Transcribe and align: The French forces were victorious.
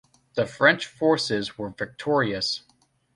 The 0.33 0.47
French 0.47 0.87
forces 0.87 1.59
were 1.59 1.69
victorious. 1.69 2.63